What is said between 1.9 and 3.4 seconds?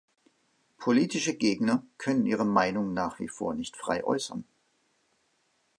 können ihre Meinung nach wie